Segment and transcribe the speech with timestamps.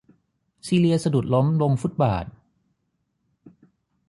[0.67, 2.25] ซีเลียสะดุดล้มลงฟุตบาธ